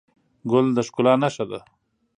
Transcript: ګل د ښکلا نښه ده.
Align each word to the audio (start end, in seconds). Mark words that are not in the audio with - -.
ګل 0.51 0.65
د 0.75 0.77
ښکلا 0.87 1.13
نښه 1.23 1.45
ده. 1.49 1.59